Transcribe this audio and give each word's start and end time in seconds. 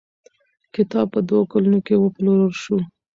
کتاب 0.75 1.07
په 1.13 1.19
دوو 1.27 1.49
کلونو 1.51 1.79
کې 1.85 1.95
وپلورل 1.97 2.53
شو. 2.61 2.77